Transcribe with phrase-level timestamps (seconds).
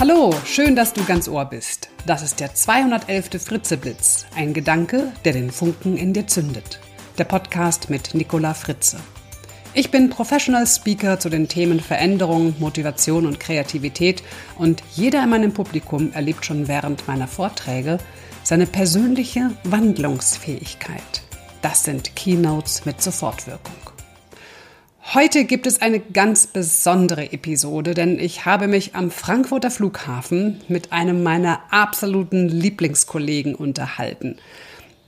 [0.00, 1.90] Hallo, schön, dass du ganz Ohr bist.
[2.06, 3.42] Das ist der 211.
[3.42, 6.78] Fritzeblitz, ein Gedanke, der den Funken in dir zündet.
[7.18, 9.00] Der Podcast mit Nicola Fritze.
[9.74, 14.22] Ich bin Professional Speaker zu den Themen Veränderung, Motivation und Kreativität
[14.56, 17.98] und jeder in meinem Publikum erlebt schon während meiner Vorträge
[18.44, 21.22] seine persönliche Wandlungsfähigkeit.
[21.60, 23.87] Das sind Keynotes mit Sofortwirkung.
[25.14, 30.92] Heute gibt es eine ganz besondere Episode, denn ich habe mich am Frankfurter Flughafen mit
[30.92, 34.36] einem meiner absoluten Lieblingskollegen unterhalten.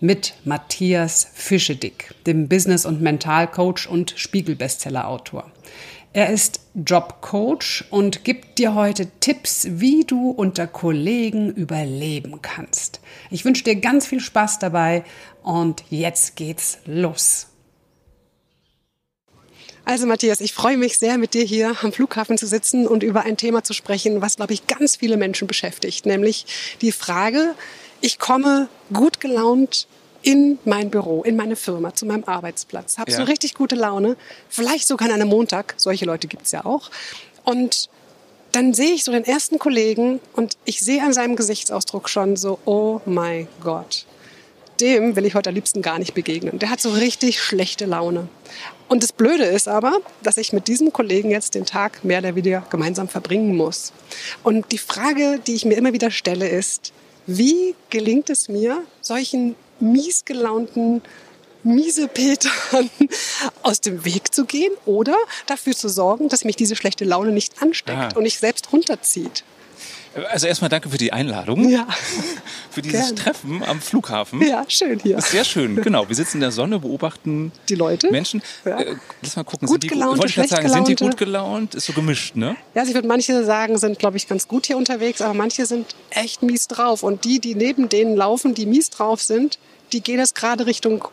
[0.01, 5.51] Mit Matthias Fischedick, dem Business- und Mentalcoach und Spiegel-Bestseller-Autor.
[6.15, 13.03] Er ist Jobcoach und gibt dir heute Tipps, wie du unter Kollegen überleben kannst.
[13.31, 15.05] Ich wünsche dir ganz viel Spaß dabei
[15.43, 17.50] und jetzt geht's los.
[19.91, 23.23] Also Matthias, ich freue mich sehr, mit dir hier am Flughafen zu sitzen und über
[23.23, 26.47] ein Thema zu sprechen, was, glaube ich, ganz viele Menschen beschäftigt, nämlich
[26.81, 27.57] die Frage,
[28.01, 29.89] ich komme gut gelaunt
[30.23, 33.17] in mein Büro, in meine Firma, zu meinem Arbeitsplatz, habe ja.
[33.17, 34.17] so richtig gute Laune,
[34.49, 36.89] vielleicht sogar an einem Montag, solche Leute gibt's ja auch,
[37.43, 37.89] und
[38.53, 42.61] dann sehe ich so den ersten Kollegen und ich sehe an seinem Gesichtsausdruck schon so,
[42.65, 44.07] oh mein Gott,
[44.81, 46.61] dem will ich heute am liebsten gar nicht begegnen.
[46.61, 48.29] Der hat so richtig schlechte Laune.
[48.91, 52.35] Und das Blöde ist aber, dass ich mit diesem Kollegen jetzt den Tag mehr oder
[52.35, 53.93] weniger gemeinsam verbringen muss.
[54.43, 56.93] Und die Frage, die ich mir immer wieder stelle, ist,
[57.25, 61.03] wie gelingt es mir, solchen miesgelaunten
[61.63, 62.91] Miesepetern
[63.63, 65.15] aus dem Weg zu gehen oder
[65.47, 68.17] dafür zu sorgen, dass mich diese schlechte Laune nicht ansteckt Aha.
[68.17, 69.45] und nicht selbst runterzieht?
[70.31, 71.69] Also erstmal danke für die Einladung.
[71.69, 71.87] Ja.
[72.71, 73.15] Für dieses Gerne.
[73.17, 74.41] Treffen am Flughafen.
[74.43, 75.21] Ja, schön hier.
[75.21, 76.09] sehr schön, genau.
[76.09, 78.13] Wir sitzen in der Sonne, beobachten die Leute.
[78.13, 78.43] Menschen.
[78.65, 78.79] Ja.
[78.79, 79.67] Äh, lass mal gucken.
[79.67, 81.75] Gut sind die, gelaunt, wollte ich gerade sagen, sind die gut gelaunt?
[81.75, 82.57] Ist so gemischt, ne?
[82.75, 85.67] Ja, also ich würde manche sagen, sind, glaube ich, ganz gut hier unterwegs, aber manche
[85.67, 87.03] sind echt mies drauf.
[87.03, 89.59] Und die, die neben denen laufen, die mies drauf sind,
[89.93, 91.09] die gehen jetzt gerade Richtung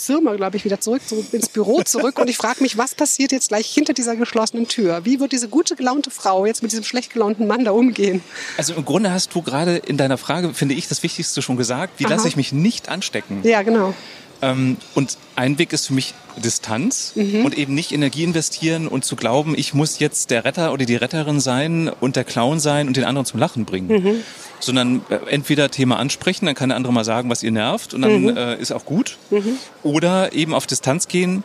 [0.00, 2.18] Firma, glaube ich, wieder zurück, zurück ins Büro zurück.
[2.18, 5.04] Und ich frage mich, was passiert jetzt gleich hinter dieser geschlossenen Tür?
[5.04, 8.22] Wie wird diese gute gelaunte Frau jetzt mit diesem schlecht gelaunten Mann da umgehen?
[8.56, 11.94] Also im Grunde hast du gerade in deiner Frage, finde ich, das Wichtigste schon gesagt.
[11.98, 13.40] Wie lasse ich mich nicht anstecken?
[13.42, 13.94] Ja, genau.
[14.42, 17.44] Ähm, und ein Weg ist für mich Distanz mhm.
[17.44, 20.96] und eben nicht Energie investieren und zu glauben, ich muss jetzt der Retter oder die
[20.96, 23.88] Retterin sein und der Clown sein und den anderen zum Lachen bringen.
[23.88, 24.16] Mhm.
[24.60, 28.02] Sondern äh, entweder Thema ansprechen, dann kann der andere mal sagen, was ihr nervt und
[28.02, 28.36] dann mhm.
[28.36, 29.16] äh, ist auch gut.
[29.30, 29.56] Mhm.
[29.82, 31.44] Oder eben auf Distanz gehen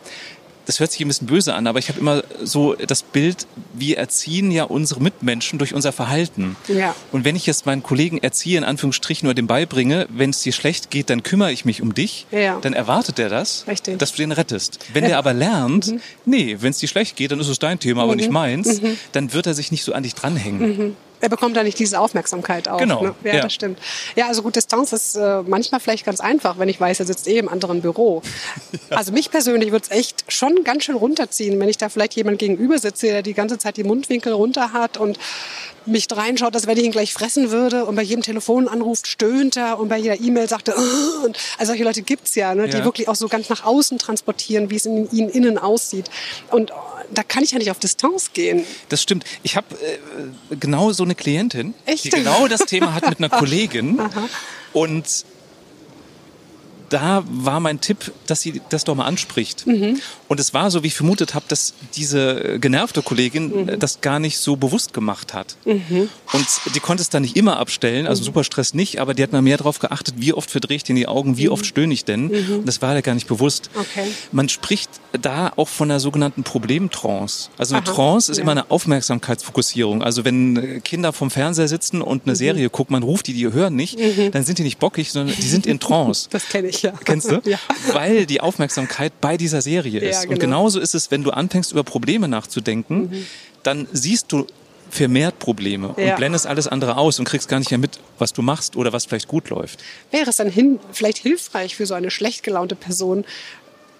[0.66, 3.98] das hört sich ein bisschen böse an, aber ich habe immer so das Bild, wir
[3.98, 6.56] erziehen ja unsere Mitmenschen durch unser Verhalten.
[6.68, 6.94] Ja.
[7.12, 10.52] Und wenn ich jetzt meinen Kollegen erziehe, in Anführungsstrichen, oder dem beibringe, wenn es dir
[10.52, 12.58] schlecht geht, dann kümmere ich mich um dich, ja.
[12.60, 13.98] dann erwartet er das, Richtig.
[13.98, 14.80] dass du den rettest.
[14.92, 15.10] Wenn ja.
[15.10, 16.00] der aber lernt, mhm.
[16.24, 18.18] nee, wenn es dir schlecht geht, dann ist es dein Thema, aber mhm.
[18.18, 18.98] nicht meins, mhm.
[19.12, 20.96] dann wird er sich nicht so an dich dranhängen.
[21.20, 22.78] Er bekommt da nicht diese Aufmerksamkeit auch.
[22.78, 23.02] Genau.
[23.02, 23.14] Ne?
[23.24, 23.78] Ja, ja, das stimmt.
[24.16, 27.26] Ja, also gut, Distanz ist äh, manchmal vielleicht ganz einfach, wenn ich weiß, er sitzt
[27.26, 28.22] eh im anderen Büro.
[28.90, 28.96] ja.
[28.96, 32.38] Also mich persönlich würde es echt schon ganz schön runterziehen, wenn ich da vielleicht jemand
[32.38, 35.18] gegenüber sitze, der die ganze Zeit die Mundwinkel runter hat und
[35.86, 39.78] mich reinschaut, dass wenn ich ihn gleich fressen würde und bei jedem Telefonanruf stöhnt er
[39.78, 42.84] und bei jeder E-Mail sagte, oh, und also solche Leute gibt's ja, ne, die ja.
[42.84, 46.10] wirklich auch so ganz nach außen transportieren, wie es in ihnen innen aussieht.
[46.50, 48.64] Und oh, da kann ich ja nicht auf Distanz gehen.
[48.88, 49.24] Das stimmt.
[49.42, 52.04] Ich habe äh, genau so eine Klientin, Echt?
[52.04, 54.00] die genau das Thema hat mit einer Kollegin.
[54.00, 54.28] Aha.
[54.72, 55.24] Und
[56.88, 59.66] da war mein Tipp, dass sie das doch mal anspricht.
[59.66, 60.00] Mhm.
[60.28, 63.78] Und es war so, wie ich vermutet habe, dass diese genervte Kollegin mhm.
[63.78, 65.56] das gar nicht so bewusst gemacht hat.
[65.64, 66.08] Mhm.
[66.32, 68.26] Und die konnte es dann nicht immer abstellen, also mhm.
[68.26, 70.96] super Stress nicht, aber die hat mal mehr darauf geachtet, wie oft verdrehe ich denn
[70.96, 71.52] die Augen, wie mhm.
[71.52, 72.26] oft stöhne ich denn.
[72.26, 72.58] Mhm.
[72.58, 73.70] Und das war ja gar nicht bewusst.
[73.74, 74.08] Okay.
[74.32, 77.50] Man spricht da auch von einer sogenannten Problemtrance.
[77.58, 77.94] Also eine Aha.
[77.94, 78.42] Trance ist ja.
[78.42, 80.02] immer eine Aufmerksamkeitsfokussierung.
[80.02, 83.76] Also wenn Kinder vom Fernseher sitzen und eine Serie gucken, man ruft die, die hören
[83.76, 83.98] nicht,
[84.32, 86.28] dann sind die nicht bockig, sondern die sind in Trance.
[86.36, 86.92] Das kenne ich ja.
[87.04, 87.40] Kennst du?
[87.44, 87.58] Ja.
[87.92, 90.14] Weil die Aufmerksamkeit bei dieser Serie ist.
[90.14, 90.32] Ja, genau.
[90.32, 93.26] Und genauso ist es, wenn du anfängst, über Probleme nachzudenken, mhm.
[93.62, 94.46] dann siehst du
[94.90, 96.10] vermehrt Probleme ja.
[96.10, 98.92] und blendest alles andere aus und kriegst gar nicht mehr mit, was du machst oder
[98.92, 99.82] was vielleicht gut läuft.
[100.10, 103.24] Wäre es dann hin, vielleicht hilfreich für so eine schlecht gelaunte Person,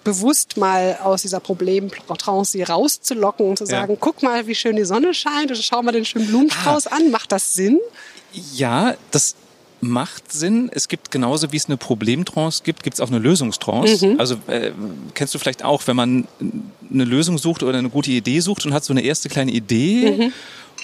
[0.03, 3.97] bewusst mal aus dieser Problemtrance rauszulocken und zu sagen, ja.
[3.99, 6.95] guck mal, wie schön die Sonne scheint und schau mal den schönen Blumenstrauß ah.
[6.95, 7.11] an.
[7.11, 7.77] Macht das Sinn?
[8.31, 9.35] Ja, das
[9.81, 10.69] macht Sinn.
[10.73, 14.05] Es gibt genauso wie es eine Problemtrance gibt, gibt es auch eine Lösungstrance.
[14.05, 14.19] Mhm.
[14.19, 14.71] Also äh,
[15.13, 16.27] kennst du vielleicht auch, wenn man
[16.91, 20.11] eine Lösung sucht oder eine gute Idee sucht und hat so eine erste kleine Idee.
[20.11, 20.33] Mhm.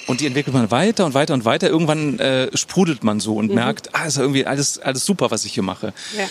[0.06, 1.68] Und die entwickelt man weiter und weiter und weiter.
[1.68, 3.54] Irgendwann äh, sprudelt man so und mhm.
[3.54, 5.92] merkt, ah, ist irgendwie alles, alles super, was ich hier mache.
[6.16, 6.28] Ja.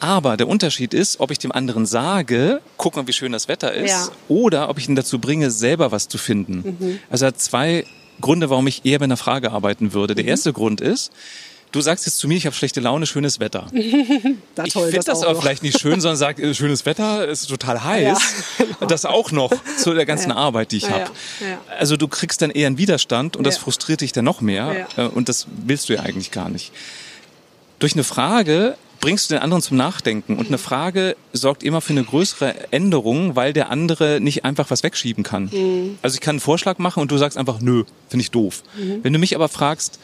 [0.00, 3.72] Aber der Unterschied ist, ob ich dem anderen sage, guck mal, wie schön das Wetter
[3.72, 4.08] ist, ja.
[4.28, 6.76] oder ob ich ihn dazu bringe, selber was zu finden.
[6.78, 6.98] Mhm.
[7.08, 7.86] Also hat zwei
[8.20, 10.14] Gründe, warum ich eher bei einer Frage arbeiten würde.
[10.14, 11.10] Der erste Grund ist,
[11.74, 13.66] Du sagst jetzt zu mir, ich habe schlechte Laune, schönes Wetter.
[14.54, 15.42] Da Ich finde das auch aber noch.
[15.42, 18.18] vielleicht nicht schön, sondern sag, äh, schönes Wetter, ist total heiß.
[18.88, 20.36] Das auch noch zu der ganzen Ja.
[20.36, 21.10] Arbeit, die ich Ja, habe.
[21.40, 21.58] ja, ja.
[21.78, 23.62] Also du kriegst dann eher einen Widerstand und das Ja.
[23.62, 24.86] frustriert dich dann noch mehr.
[24.96, 25.06] Ja.
[25.06, 26.70] Äh, Und das willst du ja eigentlich gar nicht.
[27.80, 30.36] Durch eine Frage bringst du den anderen zum Nachdenken.
[30.36, 34.84] Und eine Frage sorgt immer für eine größere Änderung, weil der andere nicht einfach was
[34.84, 35.50] wegschieben kann.
[35.52, 35.98] Mhm.
[36.02, 38.62] Also ich kann einen Vorschlag machen und du sagst einfach, nö, finde ich doof.
[38.78, 39.00] Mhm.
[39.02, 39.98] Wenn du mich aber fragst,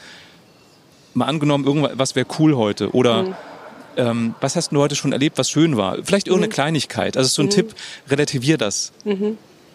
[1.15, 3.35] mal angenommen, irgendwas wäre cool heute oder Mhm.
[3.97, 5.97] ähm, was hast du heute schon erlebt, was schön war?
[6.05, 6.55] Vielleicht irgendeine Mhm.
[6.55, 7.17] Kleinigkeit.
[7.17, 7.75] Also so ein Tipp,
[8.09, 8.93] relativier das.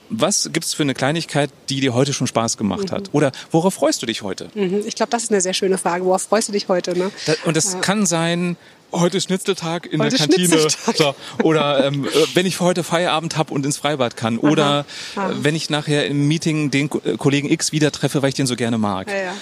[0.09, 3.09] Was gibt es für eine Kleinigkeit, die dir heute schon Spaß gemacht hat?
[3.11, 4.49] Oder worauf freust du dich heute?
[4.53, 4.83] Mhm.
[4.85, 6.05] Ich glaube, das ist eine sehr schöne Frage.
[6.05, 6.95] Worauf freust du dich heute?
[6.97, 7.09] Ne?
[7.25, 8.55] Da, und das kann sein,
[8.91, 10.47] heute ist Schnitzeltag in Heute der Kantine.
[10.59, 10.95] Schnitzeltag.
[10.95, 14.37] So, oder ähm, äh, wenn ich für heute Feierabend habe und ins Freibad kann.
[14.37, 14.85] Oder
[15.15, 18.45] äh, wenn ich nachher im Meeting den äh, Kollegen X wieder treffe, weil ich den
[18.45, 19.09] so gerne mag.
[19.09, 19.33] Ja, ja.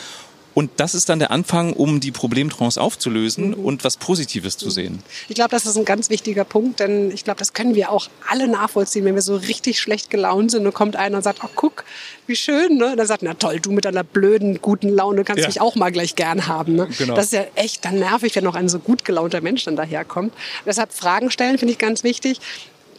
[0.54, 3.54] Und das ist dann der Anfang, um die Problemtrance aufzulösen Mhm.
[3.66, 5.02] und was Positives zu sehen.
[5.28, 8.08] Ich glaube, das ist ein ganz wichtiger Punkt, denn ich glaube, das können wir auch
[8.30, 11.50] alle nachvollziehen, wenn wir so richtig schlecht gelaunt sind und kommt einer und sagt, ach
[11.56, 11.84] guck,
[12.28, 12.92] wie schön, ne?
[12.92, 15.48] Und dann sagt, na toll, du mit deiner blöden, guten Laune kannst Ja.
[15.48, 16.76] mich auch mal gleich gern haben.
[16.76, 16.88] Ne?
[16.98, 17.16] Genau.
[17.16, 20.34] Das ist ja echt dann nervig, wenn noch ein so gut gelaunter Mensch dann daherkommt.
[20.66, 22.40] Deshalb Fragen stellen finde ich ganz wichtig.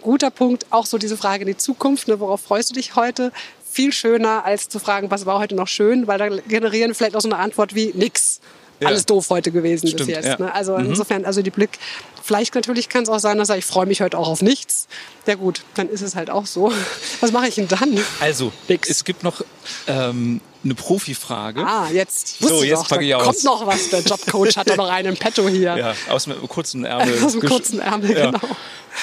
[0.02, 2.20] Guter Punkt, auch so diese Frage in die Zukunft, ne?
[2.20, 3.32] worauf freust du dich heute?
[3.74, 7.20] Viel schöner, als zu fragen, was war heute noch schön, weil da generieren vielleicht auch
[7.20, 8.40] so eine Antwort wie nix.
[8.80, 8.88] Ja.
[8.88, 10.26] Alles doof heute gewesen Stimmt, bis jetzt.
[10.26, 10.36] ja.
[10.38, 10.54] Ne?
[10.54, 11.78] Also insofern, also die Blick,
[12.22, 14.86] vielleicht natürlich kann es auch sein, dass er, ich freue mich heute auch auf nichts.
[15.26, 16.72] Ja gut, dann ist es halt auch so.
[17.20, 17.98] Was mache ich denn dann?
[18.20, 18.88] Also, Nix.
[18.90, 19.44] es gibt noch
[19.86, 21.64] ähm, eine Profifrage.
[21.66, 23.24] Ah, jetzt So, wusste ich jetzt doch, packe ich aus.
[23.24, 23.90] kommt noch was.
[23.90, 25.76] Der Jobcoach hat da noch einen im Petto hier.
[25.76, 27.16] Ja, aus dem kurzen Ärmel.
[27.24, 28.38] Aus dem kurzen Ärmel, genau.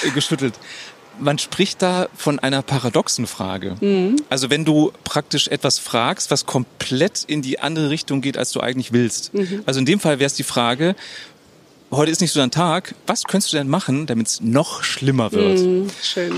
[0.04, 0.54] äh, Geschüttelt.
[1.18, 3.76] Man spricht da von einer paradoxen Frage.
[3.80, 4.16] Mhm.
[4.28, 8.60] Also wenn du praktisch etwas fragst, was komplett in die andere Richtung geht, als du
[8.60, 9.34] eigentlich willst.
[9.34, 9.62] Mhm.
[9.66, 10.96] Also in dem Fall wäre es die Frage,
[11.90, 15.32] heute ist nicht so dein Tag, was könntest du denn machen, damit es noch schlimmer
[15.32, 15.58] wird?
[15.58, 16.32] Hm, Schön.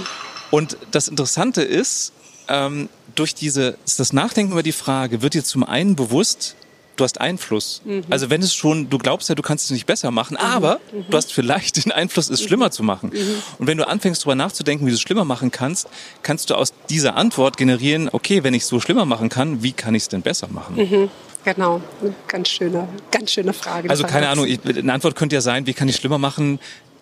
[0.50, 2.12] Und das Interessante ist,
[2.48, 6.56] ähm, durch diese, das Nachdenken über die Frage wird dir zum einen bewusst,
[6.96, 7.82] du hast Einfluss.
[8.10, 10.80] Also wenn es schon, du glaubst ja, du kannst es nicht besser machen, aber
[11.10, 13.10] du hast vielleicht den Einfluss, es schlimmer zu machen.
[13.58, 15.88] Und wenn du anfängst, darüber nachzudenken, wie du es schlimmer machen kannst,
[16.22, 19.72] kannst du aus dieser Antwort generieren, okay, wenn ich es so schlimmer machen kann, wie
[19.72, 21.10] kann ich es denn besser machen?
[21.44, 21.82] Genau.
[22.00, 23.90] Eine Ganz schöne, ganz schöne Frage.
[23.90, 26.58] Also keine Ahnung, ich, eine Antwort könnte ja sein, wie kann ich schlimmer machen?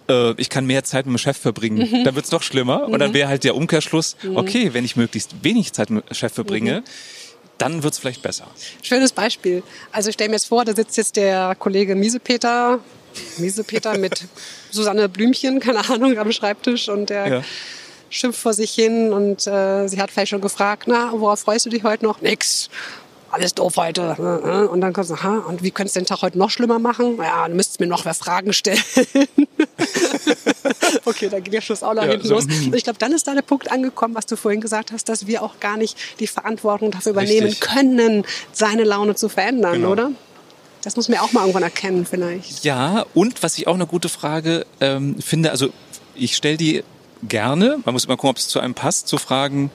[0.08, 2.02] Äh, Ich kann mehr Zeit mit dem Chef verbringen.
[2.04, 2.88] Dann wird's noch schlimmer.
[2.88, 6.32] Und dann wäre halt der Umkehrschluss, okay, wenn ich möglichst wenig Zeit mit dem Chef
[6.32, 6.82] verbringe,
[7.58, 8.46] dann wird's vielleicht besser.
[8.82, 9.62] Schönes Beispiel.
[9.92, 12.80] Also ich stelle mir jetzt vor, da sitzt jetzt der Kollege Miesepeter,
[13.38, 14.24] Miesepeter mit
[14.70, 17.44] Susanne Blümchen, keine Ahnung, am Schreibtisch und der Ja.
[18.10, 21.70] schimpft vor sich hin und äh, sie hat vielleicht schon gefragt, na, worauf freust du
[21.70, 22.20] dich heute noch?
[22.20, 22.68] Nix.
[23.32, 24.68] Alles doof heute.
[24.70, 27.16] Und dann kommt sie, ha, und wie könntest du den Tag heute noch schlimmer machen?
[27.16, 28.78] Ja, du müsstest mir noch mehr Fragen stellen.
[31.06, 32.44] okay, da geht der Schluss auch nach Ja, hinten so, los.
[32.44, 32.66] hm.
[32.68, 35.26] Und ich glaube, dann ist da der Punkt angekommen, was du vorhin gesagt hast, dass
[35.26, 37.60] wir auch gar nicht die Verantwortung dafür übernehmen Richtig.
[37.60, 39.92] können, seine Laune zu verändern, Genau.
[39.92, 40.10] oder?
[40.84, 42.64] Das muss man auch mal irgendwann erkennen, vielleicht.
[42.64, 45.68] Ja, und was ich auch eine gute Frage ähm, finde, also
[46.14, 46.82] ich stelle die
[47.22, 49.70] gerne, man muss immer gucken, ob es zu einem passt, zu fragen,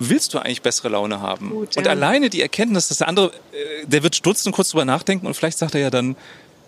[0.00, 1.50] willst du eigentlich bessere Laune haben?
[1.50, 1.92] Gut, und ja.
[1.92, 5.58] alleine die Erkenntnis, dass der andere, äh, der wird stutzen, kurz drüber nachdenken und vielleicht
[5.58, 6.16] sagt er ja dann,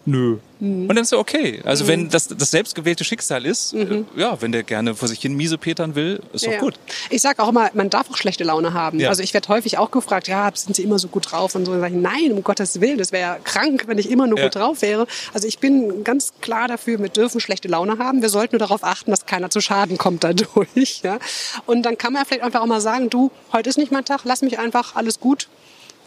[0.05, 0.39] nö.
[0.61, 0.83] Mhm.
[0.89, 1.61] Und dann ist er okay.
[1.65, 5.35] Also wenn das das selbstgewählte Schicksal ist, äh, ja, wenn der gerne vor sich hin
[5.35, 6.55] miese petern will, ist doch Mhm.
[6.55, 6.61] Ja.
[6.61, 6.75] gut.
[7.11, 9.01] Ich sage auch immer, man darf auch schlechte Laune haben.
[9.01, 9.09] Ja.
[9.09, 11.55] Also ich werde häufig auch gefragt, ja, sind Sie immer so gut drauf?
[11.57, 14.27] Und so sage ich, nein, um Gottes Willen, das wäre ja krank, wenn ich immer
[14.29, 14.45] nur Ja.
[14.45, 15.07] gut drauf wäre.
[15.35, 18.23] Also ich bin ganz klar dafür, wir dürfen schlechte Laune haben.
[18.23, 21.01] Wir sollten nur darauf achten, dass keiner zu Schaden kommt dadurch.
[21.03, 21.19] Ja?
[21.67, 24.21] Und dann kann man vielleicht einfach auch mal sagen, du, heute ist nicht mein Tag,
[24.25, 25.49] lass mich einfach, alles gut,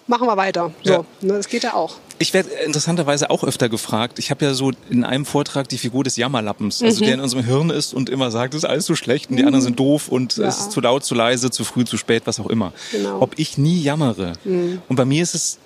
[0.07, 0.71] machen wir weiter.
[0.83, 1.05] So, Ja.
[1.21, 1.95] ne, das geht ja auch.
[2.17, 4.19] Ich werde interessanterweise auch öfter gefragt.
[4.19, 7.05] Ich habe ja so in einem Vortrag die Figur des Jammerlappens, also Mhm.
[7.05, 9.43] der in unserem Hirn ist und immer sagt, es ist alles so schlecht und die
[9.43, 12.39] anderen sind doof und es ist zu laut, zu leise, zu früh, zu spät, was
[12.39, 12.71] auch immer.
[12.91, 13.17] Genau.
[13.17, 13.21] Mhm.
[13.23, 14.33] Ob ich nie jammere.
[14.45, 15.57] Und bei mir ist es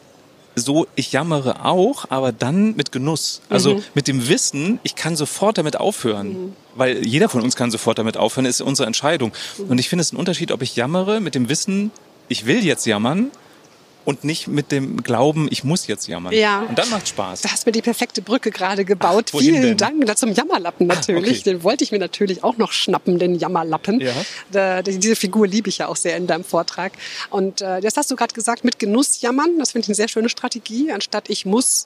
[0.55, 3.41] so, ich jammere auch, aber dann mit Genuss.
[3.49, 3.83] Also Mhm.
[3.93, 6.53] mit dem Wissen, ich kann sofort damit aufhören.
[6.75, 9.31] Weil jeder von uns kann sofort damit aufhören, ist unsere Entscheidung.
[9.59, 9.65] Mhm.
[9.69, 11.91] Und ich finde es einen Unterschied, ob ich jammere mit dem Wissen,
[12.27, 13.27] ich will jetzt jammern
[14.09, 16.33] und nicht mit dem Glauben, ich muss jetzt jammern.
[16.33, 16.61] Ja.
[16.61, 17.41] Und dann macht Spaß.
[17.41, 19.31] Da hast mir die perfekte Brücke gerade gebaut.
[19.33, 19.77] Ach, Vielen denn?
[19.77, 20.05] Dank.
[20.07, 21.39] Da zum Jammerlappen natürlich.
[21.41, 21.43] okay.
[21.51, 23.99] Den wollte ich mir natürlich auch noch schnappen, den Jammerlappen.
[24.01, 24.11] Ja.
[24.51, 26.91] Da, die- diese Figur liebe ich ja auch sehr in deinem Vortrag.
[27.29, 29.59] Und äh, das hast du gerade gesagt, mit Genuss jammern.
[29.59, 30.91] Das finde ich eine sehr schöne Strategie.
[30.91, 31.85] Anstatt ich muss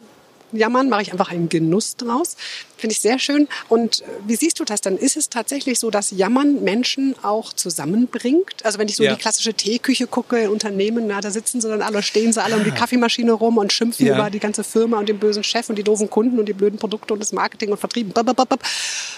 [0.53, 2.35] Jammern, mache ich einfach einen Genuss draus.
[2.77, 3.47] Finde ich sehr schön.
[3.69, 4.97] Und äh, wie siehst du das dann?
[4.97, 8.63] Ist es tatsächlich so, dass Jammern Menschen auch zusammenbringt?
[8.63, 9.13] Also wenn ich so Ja.
[9.15, 12.57] die klassische Teeküche gucke in Unternehmen, na, da sitzen sie dann alle, stehen sie alle
[12.57, 14.15] um die Kaffeemaschine rum und schimpfen Ja.
[14.15, 16.77] über die ganze Firma und den bösen Chef und die doofen Kunden und die blöden
[16.79, 18.13] Produkte und das Marketing und Vertrieb.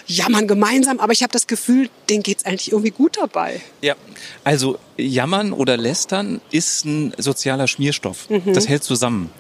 [0.07, 3.61] Jammern gemeinsam, aber ich habe das Gefühl, denen geht's eigentlich irgendwie gut dabei.
[3.81, 3.95] Ja,
[4.43, 8.27] also Jammern oder Lästern ist ein sozialer Schmierstoff.
[8.45, 9.31] Das hält zusammen.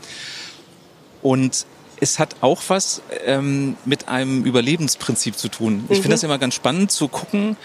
[1.21, 1.65] Und
[1.99, 5.85] es hat auch was ähm, mit einem Überlebensprinzip zu tun.
[5.89, 7.57] Ich finde das immer ganz spannend zu gucken,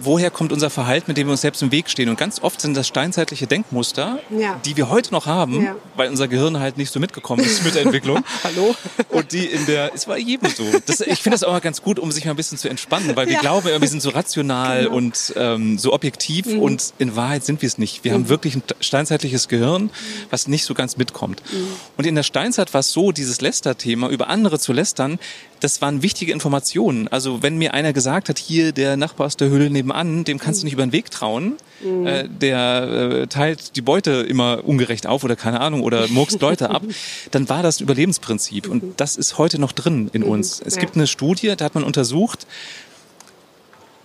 [0.00, 2.08] woher kommt unser Verhalten, mit dem wir uns selbst im Weg stehen.
[2.08, 4.60] Und ganz oft sind das steinzeitliche Denkmuster, Ja.
[4.64, 5.76] die wir heute noch haben, Ja.
[5.96, 8.22] weil unser Gehirn halt nicht so mitgekommen ist mit der Entwicklung.
[8.44, 8.74] Hallo?
[9.10, 10.64] Und die in der, es war jedem so.
[10.86, 13.16] Das, ich finde das auch mal ganz gut, um sich mal ein bisschen zu entspannen,
[13.16, 13.40] weil wir Ja.
[13.40, 14.96] glauben wir sind so rational Genau.
[14.96, 16.58] und ähm, so objektiv Mhm.
[16.60, 18.04] und in Wahrheit sind wir es nicht.
[18.04, 19.90] Wir haben wirklich ein steinzeitliches Gehirn,
[20.30, 21.42] was nicht so ganz mitkommt.
[21.52, 21.66] Mhm.
[21.96, 25.18] Und in der Steinzeit war es so, dieses Lästerthema, über andere zu lästern,
[25.60, 27.08] das waren wichtige Informationen.
[27.08, 30.60] Also wenn mir einer gesagt hat, hier der Nachbar aus der Höhle nebenan, dem kannst
[30.60, 32.06] du nicht über den Weg trauen, Mhm.
[32.06, 32.82] äh, der
[33.22, 36.82] äh, teilt die Beute immer ungerecht auf oder keine Ahnung oder murkst Leute ab,
[37.30, 38.68] dann war das Überlebensprinzip.
[38.68, 40.62] Und das ist heute noch drin in uns.
[40.64, 42.46] Es gibt eine Studie, da hat man untersucht,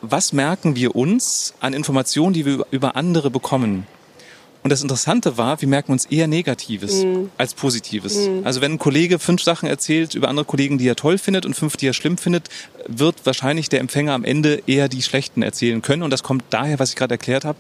[0.02, 3.86] was merken wir uns an Informationen, die wir über andere bekommen.
[4.62, 7.06] Und das Interessante war, wir merken uns eher Negatives
[7.38, 8.28] als Positives.
[8.44, 11.54] Also wenn ein Kollege fünf Sachen erzählt über andere Kollegen, die er toll findet und
[11.56, 12.50] fünf, die er schlimm findet,
[12.88, 16.04] wird wahrscheinlich der Empfänger am Ende eher die schlechten erzählen können.
[16.04, 17.58] Und das kommt daher, was ich gerade erklärt habe,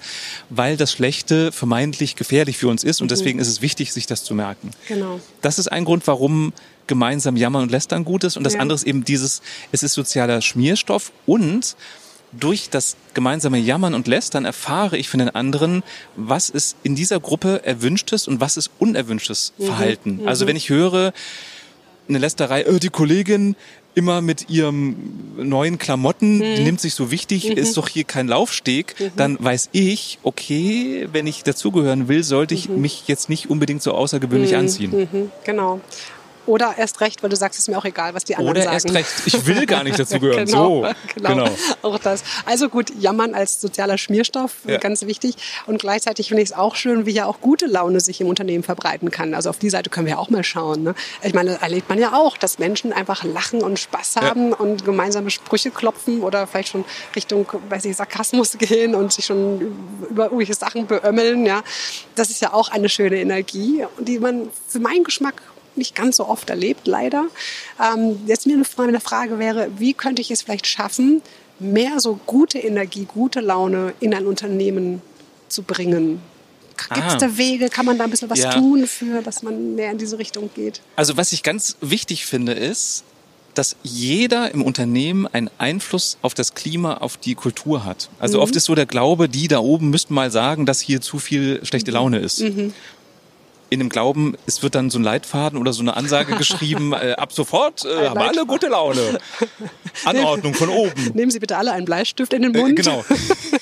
[0.49, 3.01] weil das Schlechte vermeintlich gefährlich für uns ist.
[3.01, 4.71] Und deswegen ist es wichtig, sich das zu merken.
[4.89, 5.21] Genau.
[5.41, 6.51] Das ist ein Grund, warum
[6.87, 8.35] gemeinsam jammern und lästern gut ist.
[8.35, 8.59] Und das Ja.
[8.59, 9.41] andere ist eben dieses,
[9.71, 11.75] es ist sozialer Schmierstoff und
[12.31, 15.83] durch das gemeinsame Jammern und Lästern erfahre ich von den anderen,
[16.15, 20.21] was ist in dieser Gruppe erwünschtes und was ist unerwünschtes Verhalten.
[20.25, 21.13] Also wenn ich höre,
[22.07, 23.55] eine Lästerei, äh, die Kollegin
[23.95, 24.95] immer mit ihrem
[25.37, 30.19] neuen Klamotten, die nimmt sich so wichtig, ist doch hier kein Laufsteg, dann weiß ich,
[30.23, 35.09] okay, wenn ich dazugehören will, sollte ich mich jetzt nicht unbedingt so außergewöhnlich anziehen.
[35.11, 35.81] Mhm, genau.
[36.49, 38.63] Oder erst recht, weil du sagst, es ist mir auch egal, was die anderen Oder
[38.63, 38.73] sagen.
[38.73, 40.45] erst recht, ich will gar nicht dazugehören.
[40.45, 41.49] genau, So, genau, genau.
[41.83, 42.23] Auch das.
[42.45, 44.77] Also gut, Jammern als sozialer Schmierstoff, Ja.
[44.77, 45.35] ganz wichtig.
[45.67, 48.63] Und gleichzeitig finde ich es auch schön, wie ja auch gute Laune sich im Unternehmen
[48.63, 49.35] verbreiten kann.
[49.35, 50.81] Also auf die Seite können wir auch mal schauen.
[50.81, 50.95] Ne?
[51.21, 55.29] Ich meine, erlebt man ja auch, dass Menschen einfach lachen und Spaß haben und gemeinsame
[55.29, 56.83] Sprüche klopfen oder vielleicht schon
[57.15, 59.61] Richtung, weiß ich, Sarkasmus gehen und sich schon
[60.09, 61.45] über irgendwelche Sachen beömmeln.
[61.45, 61.61] Ja,
[62.15, 65.35] das ist ja auch eine schöne Energie, die man für meinen Geschmack
[65.79, 67.25] nicht ganz so oft erlebt, leider.
[67.81, 71.21] Ähm, jetzt mir eine Frage, eine Frage wäre, wie könnte ich es vielleicht schaffen,
[71.59, 75.01] mehr so gute Energie, gute Laune in ein Unternehmen
[75.47, 76.21] zu bringen?
[76.93, 77.67] Gibt es da Wege?
[77.69, 78.51] Kann man da ein bisschen was Ja.
[78.53, 80.81] tun für, dass man mehr in diese Richtung geht?
[80.95, 83.03] Also was ich ganz wichtig finde, ist,
[83.53, 88.09] dass jeder im Unternehmen einen Einfluss auf das Klima, auf die Kultur hat.
[88.19, 91.19] Also oft ist so der Glaube, die da oben müssten mal sagen, dass hier zu
[91.19, 92.41] viel schlechte Laune ist.
[93.71, 97.13] In dem Glauben, es wird dann so ein Leitfaden oder so eine Ansage geschrieben, äh,
[97.17, 99.19] ab sofort äh, haben alle gute Laune.
[100.05, 101.11] Anordnung von oben.
[101.13, 103.05] Nehmen Sie bitte alle einen Bleistift in den Äh, Mund, genau.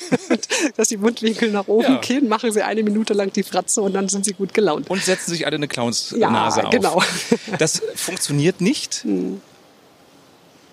[0.77, 1.99] dass die Mundwinkel nach oben Ja.
[1.99, 4.89] gehen, machen Sie eine Minute lang die Fratze und dann sind Sie gut gelaunt.
[4.89, 6.71] Und setzen sich alle eine Ja, Clownsnase auf.
[6.71, 7.03] genau.
[7.59, 9.05] Das funktioniert nicht.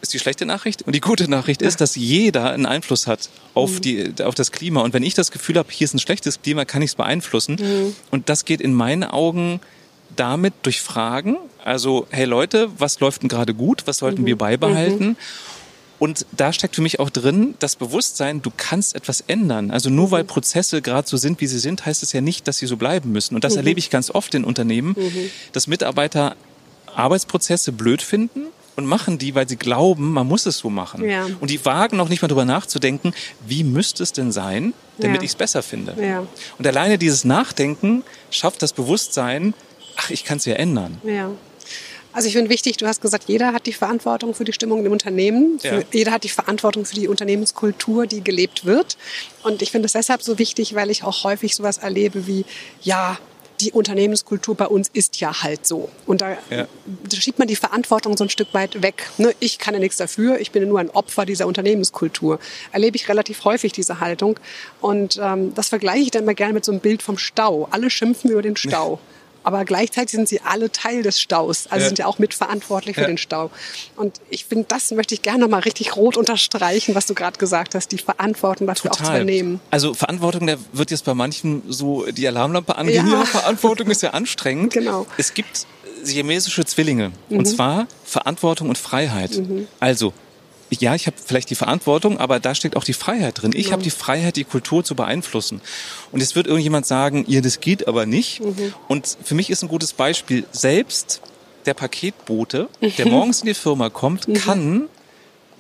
[0.05, 0.83] Ist die schlechte Nachricht.
[0.83, 4.83] Und die gute Nachricht ist, dass jeder einen Einfluss hat auf, die, auf das Klima.
[4.83, 7.95] Und wenn ich das Gefühl habe, hier ist ein schlechtes Klima, kann ich es beeinflussen.
[8.11, 9.61] Und das geht in meinen Augen
[10.15, 11.39] damit durch Fragen.
[11.65, 13.85] Also, hey Leute, was läuft denn gerade gut?
[13.87, 15.17] Was sollten wir beibehalten?
[15.99, 19.71] Und da steckt für mich auch drin das Bewusstsein, du kannst etwas ändern.
[19.71, 22.59] Also nur weil Prozesse gerade so sind, wie sie sind, heißt es ja nicht, dass
[22.59, 23.35] sie so bleiben müssen.
[23.35, 24.95] Und das erlebe ich ganz oft in Unternehmen,
[25.53, 26.37] dass Mitarbeiter
[26.95, 31.09] Arbeitsprozesse blöd finden und machen die, weil sie glauben, man muss es so machen.
[31.09, 31.27] Ja.
[31.41, 33.15] Und die wagen noch nicht mal drüber nachzudenken,
[33.47, 35.23] wie müsste es denn sein, damit Ja.
[35.23, 35.95] ich es besser finde.
[36.01, 36.27] Ja.
[36.59, 39.55] Und alleine dieses Nachdenken schafft das Bewusstsein,
[39.97, 41.01] ach, ich kann es ja ändern.
[41.05, 41.31] Ja.
[42.13, 44.93] Also ich finde wichtig, du hast gesagt, jeder hat die Verantwortung für die Stimmung im
[44.93, 45.59] Unternehmen.
[45.65, 45.81] Ja.
[45.93, 48.97] Jeder hat die Verantwortung für die Unternehmenskultur, die gelebt wird.
[49.43, 52.45] Und ich finde es deshalb so wichtig, weil ich auch häufig sowas erlebe wie,
[52.83, 53.19] ja,
[53.61, 55.89] die Unternehmenskultur bei uns ist ja halt so.
[56.07, 56.67] Und da, Ja.
[56.87, 59.09] da schiebt man die Verantwortung so ein Stück weit weg.
[59.19, 59.35] Ne?
[59.41, 62.39] Ich kann ja nichts dafür, ich bin ja nur ein Opfer dieser Unternehmenskultur.
[62.73, 64.39] Erlebe ich relativ häufig diese Haltung.
[64.81, 67.69] Und ähm, das vergleiche ich dann immer gerne mit so einem Bild vom Stau.
[67.71, 68.99] Alle schimpfen über den Stau.
[69.45, 71.89] Aber gleichzeitig sind sie alle Teil des Staus, also Ja.
[71.89, 73.07] sind ja auch mitverantwortlich für Ja.
[73.07, 73.51] den Stau.
[73.95, 77.39] Und ich finde, das möchte ich gerne noch mal richtig rot unterstreichen, was du gerade
[77.39, 79.61] gesagt hast, die Verantwortung dafür auch zu übernehmen.
[79.71, 83.07] Also Verantwortung, da wird jetzt bei manchen so die Alarmlampe angehen.
[83.07, 83.25] Ja.
[83.25, 84.73] Verantwortung ist ja anstrengend.
[84.73, 85.07] Genau.
[85.19, 85.67] Es gibt
[86.03, 87.13] siamesische Zwillinge.
[87.31, 89.41] Und zwar Verantwortung und Freiheit.
[89.81, 90.13] Also,
[90.81, 93.53] ja, ich habe vielleicht die Verantwortung, aber da steckt auch die Freiheit drin.
[93.55, 95.61] Ich habe die Freiheit, die Kultur zu beeinflussen.
[96.13, 98.41] Und jetzt wird irgendjemand sagen, ihr, das geht aber nicht.
[98.89, 101.21] Und für mich ist ein gutes Beispiel, selbst
[101.67, 104.89] der Paketbote, der morgens in die Firma kommt, kann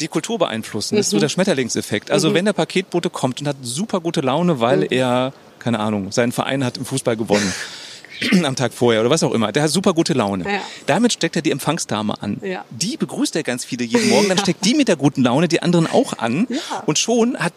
[0.00, 0.96] die Kultur beeinflussen.
[0.96, 2.10] Das ist so der Schmetterlingseffekt.
[2.10, 6.32] Also wenn der Paketbote kommt und hat super gute Laune, weil er, keine Ahnung, seinen
[6.32, 7.52] Verein hat im Fußball gewonnen.
[8.44, 9.52] am Tag vorher oder was auch immer.
[9.52, 10.44] Der hat super gute Laune.
[10.50, 10.60] Ja.
[10.86, 12.38] Damit steckt er die Empfangsdame an.
[12.42, 12.64] Ja.
[12.70, 14.28] Die begrüßt er ganz viele jeden Morgen.
[14.28, 16.46] Dann steckt die mit der guten Laune die anderen auch an.
[16.86, 17.52] Und schon hat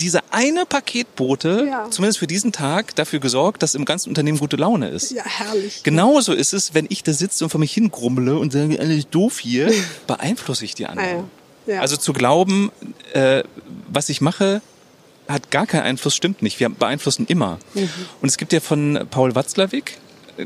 [0.00, 1.86] dieser eine Paketbote, Ja.
[1.90, 5.12] zumindest für diesen Tag, dafür gesorgt, dass im ganzen Unternehmen gute Laune ist.
[5.12, 5.82] Ja, herrlich.
[5.82, 9.38] Genauso ist es, wenn ich da sitze und vor mich hingrummele und sage, alles doof
[9.38, 9.72] hier,
[10.06, 11.24] beeinflusse ich die anderen.
[11.66, 11.74] Ja.
[11.74, 11.80] Ja.
[11.80, 12.70] Also zu glauben,
[13.12, 13.42] äh,
[13.88, 14.60] was ich mache,
[15.28, 16.60] hat gar keinen Einfluss, stimmt nicht.
[16.60, 17.58] Wir beeinflussen immer.
[17.74, 17.88] Mhm.
[18.22, 19.98] Und es gibt ja von Paul Watzlawick,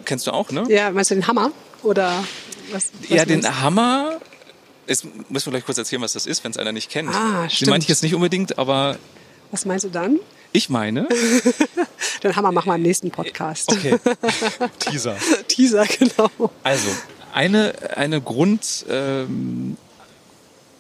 [0.05, 0.65] kennst du auch, ne?
[0.69, 1.53] ja, meinst du den Hammer?
[1.83, 2.25] Oder
[2.73, 2.91] was?
[3.01, 3.61] was ja, den meinst?
[3.61, 4.21] Hammer.
[4.87, 7.11] Jetzt müssen wir gleich kurz erzählen, was das ist, wenn es einer nicht kennt.
[7.11, 7.71] Ah, Den stimmt.
[7.71, 8.97] meine ich jetzt nicht unbedingt, aber
[9.51, 10.19] Was meinst du dann?
[10.53, 11.09] ich meine.
[12.23, 13.71] Den Hammer machen wir im nächsten Podcast.
[13.71, 13.99] Okay.
[14.81, 15.17] Teaser.
[15.47, 16.51] Teaser, genau.
[16.65, 16.89] Also,
[17.33, 19.77] eine, eine Grund, ähm,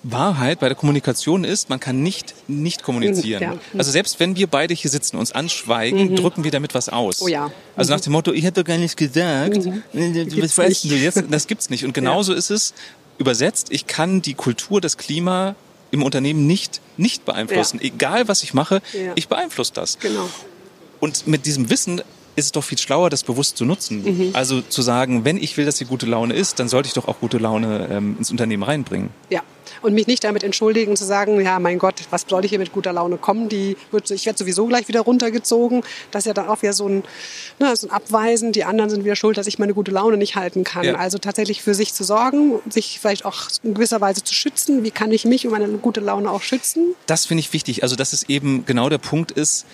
[0.03, 3.43] Wahrheit bei der Kommunikation ist, man kann nicht nicht kommunizieren.
[3.43, 3.55] Ja.
[3.77, 7.21] Also selbst wenn wir beide hier sitzen, uns anschweigen, drücken wir damit was aus.
[7.21, 7.51] Oh ja.
[7.77, 9.55] Also nach dem Motto, ich hätte doch gar nichts gesagt,
[9.93, 10.91] Gibt's was weißt nicht.
[10.91, 11.23] du jetzt?
[11.31, 11.85] Das gibt's nicht.
[11.85, 12.73] Und genauso ist es
[13.19, 15.55] übersetzt, ich kann die Kultur, das Klima
[15.91, 17.79] im Unternehmen nicht, nicht beeinflussen.
[17.83, 17.87] Ja.
[17.89, 19.13] Egal was ich mache, Ja.
[19.17, 19.99] ich beeinflusse das.
[19.99, 20.29] Genau.
[21.01, 22.01] Und mit diesem Wissen
[22.37, 24.03] ist es doch viel schlauer, das bewusst zu nutzen.
[24.05, 24.31] Mhm.
[24.33, 27.09] Also zu sagen, wenn ich will, dass die gute Laune ist, dann sollte ich doch
[27.09, 29.11] auch gute Laune ähm, ins Unternehmen reinbringen.
[29.29, 29.43] Ja.
[29.83, 32.73] Und mich nicht damit entschuldigen, zu sagen, ja, mein Gott, was soll ich hier mit
[32.73, 33.49] guter Laune kommen?
[33.49, 35.83] Die wird, ich werde sowieso gleich wieder runtergezogen.
[36.11, 37.03] Das ist ja dann auch wieder so ein,
[37.59, 38.53] ne, so ein Abweisen.
[38.53, 40.85] Die anderen sind wieder schuld, dass ich meine gute Laune nicht halten kann.
[40.85, 40.97] Ja.
[40.97, 44.85] Also tatsächlich für sich zu sorgen, sich vielleicht auch in gewisser Weise zu schützen.
[44.85, 46.95] Wie kann ich mich und meine gute Laune auch schützen?
[47.07, 47.83] Das finde ich wichtig.
[47.83, 49.65] Also dass es eben genau der Punkt ist,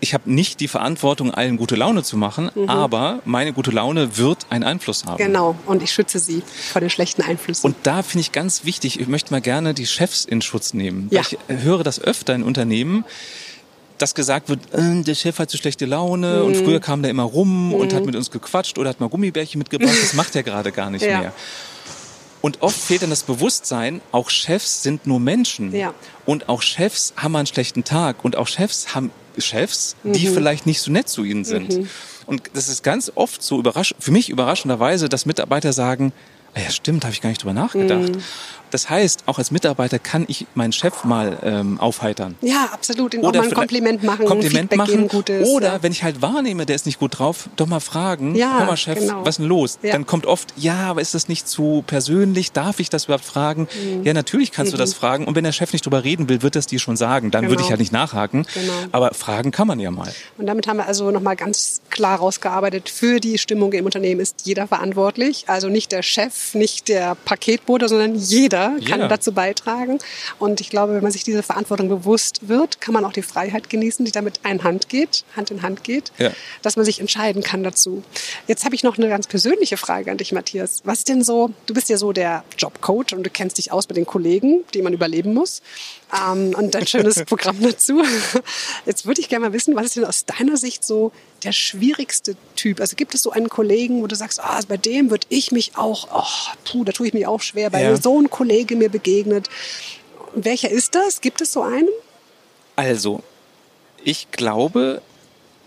[0.00, 4.46] ich habe nicht die Verantwortung, allen gute Laune zu machen, aber meine gute Laune wird
[4.50, 5.14] einen Einfluss haben.
[5.14, 5.26] Mhm.
[5.26, 5.56] Genau.
[5.66, 7.66] Und ich schütze sie vor den schlechten Einflüssen.
[7.66, 11.08] Und da finde ich ganz wichtig, ich möchte mal gerne die Chefs in Schutz nehmen.
[11.10, 11.22] Ja.
[11.22, 13.04] Ich höre das öfter in Unternehmen,
[13.98, 16.64] dass gesagt wird, äh, der Chef hat so schlechte Laune und Mhm.
[16.66, 19.96] früher kam der immer rum und hat mit uns gequatscht oder hat mal Gummibärchen mitgebracht.
[20.02, 21.20] Das macht er gerade gar nicht Ja.
[21.20, 21.32] mehr.
[22.42, 25.74] Und oft fehlt dann das Bewusstsein, auch Chefs sind nur Menschen.
[25.74, 25.94] Ja.
[26.26, 28.22] Und auch Chefs haben einen schlechten Tag.
[28.24, 30.12] Und auch Chefs haben Chefs, Mhm.
[30.14, 31.88] die vielleicht nicht so nett zu ihnen sind.
[32.26, 36.12] Und das ist ganz oft so überrasch für mich überraschenderweise, dass Mitarbeiter sagen,
[36.62, 38.14] ja stimmt, habe ich gar nicht drüber nachgedacht.
[38.14, 38.22] Mhm.
[38.72, 42.34] Das heißt, auch als Mitarbeiter kann ich meinen Chef mal ähm, aufheitern.
[42.40, 43.14] ja, absolut.
[43.14, 45.08] Ihnen auch mal ein Kompliment machen, Kompliment Feedback machen.
[45.08, 45.48] gutes.
[45.48, 45.82] oder ja.
[45.84, 48.98] wenn ich halt wahrnehme, der ist nicht gut drauf, doch mal fragen, Ja, mal Chef,
[48.98, 49.20] genau.
[49.20, 49.78] was ist denn los?
[49.82, 49.92] Ja.
[49.92, 52.50] Dann kommt oft, ja, aber ist das nicht zu persönlich?
[52.52, 53.68] Darf ich das überhaupt fragen?
[53.84, 54.02] Mhm.
[54.04, 55.26] Ja, natürlich kannst du das fragen.
[55.28, 57.30] Und wenn der Chef nicht drüber reden will, wird das dir schon sagen.
[57.30, 57.66] Dann würde Genau.
[57.66, 58.46] ich halt nicht nachhaken.
[58.52, 58.72] Genau.
[58.90, 60.12] Aber fragen kann man ja mal.
[60.38, 64.42] Und damit haben wir also nochmal ganz klar rausgearbeitet, für die Stimmung im Unternehmen ist
[64.44, 65.44] jeder verantwortlich.
[65.48, 69.08] Also nicht der Chef, nicht der Paketbote, sondern jeder kann Jeder.
[69.08, 69.98] dazu beitragen.
[70.38, 73.70] Und ich glaube, wenn man sich diese Verantwortung bewusst wird, kann man auch die Freiheit
[73.70, 76.30] genießen, die damit ein Hand geht, Hand in Hand geht, Ja.
[76.62, 78.02] dass man sich entscheiden kann dazu.
[78.46, 80.82] Jetzt habe ich noch eine ganz persönliche Frage an dich, Matthias.
[80.84, 83.88] Was ist denn so, du bist ja so der Jobcoach und du kennst dich aus
[83.88, 85.62] mit den Kollegen, die man überleben muss.
[86.14, 88.02] Ähm, und ein schönes Programm dazu.
[88.84, 91.10] Jetzt würde ich gerne mal wissen, was ist denn aus deiner Sicht so
[91.42, 92.80] der schwierigste Typ?
[92.80, 95.72] Also gibt es so einen Kollegen, wo du sagst, ah, bei dem würde ich mich
[95.76, 97.96] auch, oh, puh, da tue ich mich auch schwer, weil Ja.
[98.00, 99.48] so ein Kollege mir begegnet.
[100.34, 101.20] Welcher ist das?
[101.20, 101.88] Gibt es so einen?
[102.76, 103.22] Also,
[104.04, 105.02] ich glaube,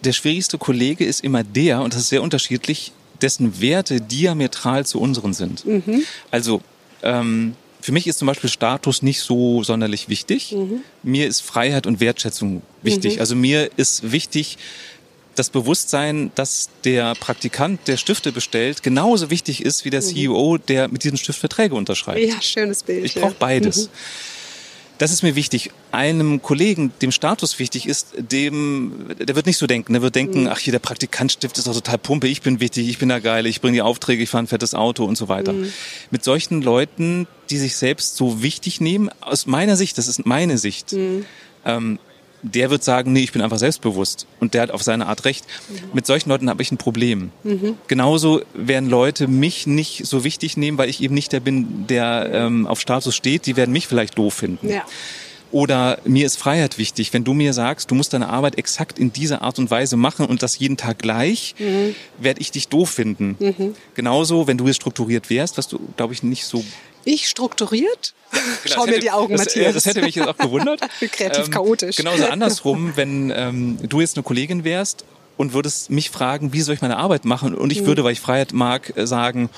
[0.05, 5.01] der schwierigste Kollege ist immer der, und das ist sehr unterschiedlich, dessen Werte diametral zu
[5.01, 5.65] unseren sind.
[6.31, 6.61] Also,
[7.03, 10.55] ähm, für mich ist zum Beispiel Status nicht so sonderlich wichtig.
[11.03, 13.19] Mir ist Freiheit und Wertschätzung wichtig.
[13.19, 14.57] Also mir ist wichtig,
[15.35, 20.89] das Bewusstsein, dass der Praktikant, der Stifte bestellt, genauso wichtig ist wie der CEO, der
[20.89, 22.19] mit diesem Stift Verträge unterschreibt.
[22.19, 23.05] Ja, schönes Bild.
[23.05, 23.89] Ich brauche beides.
[24.99, 25.71] Das ist mir wichtig.
[25.91, 29.93] Einem Kollegen, dem Status wichtig ist, dem, der wird nicht so denken.
[29.93, 32.99] Der wird denken, ach hier, der Praktikantstift ist doch total Pumpe, ich bin wichtig, ich
[32.99, 35.53] bin da geil, ich bringe die Aufträge, ich fahre ein fettes Auto und so weiter.
[36.11, 40.57] Mit solchen Leuten, die sich selbst so wichtig nehmen, aus meiner Sicht, das ist meine
[40.57, 40.93] Sicht,
[41.65, 41.99] ähm,
[42.41, 44.27] der wird sagen, nee, ich bin einfach selbstbewusst.
[44.39, 45.45] Und der hat auf seine Art recht.
[45.93, 47.31] Mit solchen Leuten habe ich ein Problem.
[47.87, 52.29] Genauso werden Leute mich nicht so wichtig nehmen, weil ich eben nicht der bin, der
[52.33, 53.45] ähm, auf Status steht.
[53.45, 54.69] Die werden mich vielleicht doof finden.
[54.69, 54.83] Ja.
[55.51, 57.11] Oder mir ist Freiheit wichtig.
[57.11, 60.25] Wenn du mir sagst, du musst deine Arbeit exakt in dieser Art und Weise machen
[60.25, 61.95] und das jeden Tag gleich, mhm.
[62.19, 63.35] werde ich dich doof finden.
[63.39, 63.75] Mhm.
[63.95, 66.63] Genauso, wenn du jetzt strukturiert wärst, was du, glaube ich, nicht so
[67.05, 68.13] ich strukturiert?
[68.31, 69.73] Genau, Schau mir hätte, die Augen, das, Matthias.
[69.73, 70.81] Das hätte mich jetzt auch gewundert.
[71.11, 71.95] Kreativ ähm, chaotisch.
[71.95, 75.05] Genauso andersrum, wenn ähm, du jetzt eine Kollegin wärst
[75.37, 77.55] und würdest mich fragen, wie soll ich meine Arbeit machen?
[77.55, 77.85] Und ich mhm.
[77.87, 79.49] würde, weil ich Freiheit mag, äh, sagen,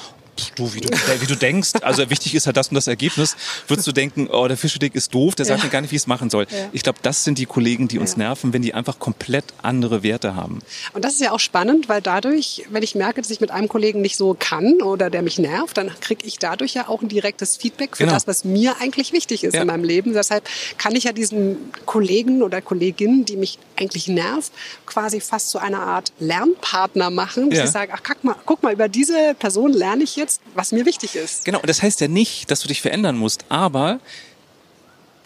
[0.56, 3.36] du, wie du, wie du denkst, also wichtig ist halt das und das Ergebnis,
[3.68, 5.66] würdest du denken, oh, der Fischedick ist doof, der sagt ja.
[5.66, 6.48] mir gar nicht, wie es machen soll.
[6.50, 6.70] Ja.
[6.72, 8.20] Ich glaube, das sind die Kollegen, die uns ja.
[8.20, 10.60] nerven, wenn die einfach komplett andere Werte haben.
[10.94, 13.68] Und das ist ja auch spannend, weil dadurch, wenn ich merke, dass ich mit einem
[13.68, 17.10] Kollegen nicht so kann oder der mich nervt, dann kriege ich dadurch ja auch ein
[17.10, 18.14] direktes Feedback für genau.
[18.14, 20.14] das, was mir eigentlich wichtig ist in meinem Leben.
[20.14, 24.52] Deshalb kann ich ja diesen Kollegen oder Kollegin, die mich eigentlich nervt,
[24.86, 28.72] quasi fast zu einer Art Lernpartner machen, dass ich sage, ach, guck mal, guck mal,
[28.72, 31.46] über diese Person lerne ich jetzt jetzt, was mir wichtig ist.
[31.46, 34.00] Genau, und das heißt ja nicht, dass du dich verändern musst, aber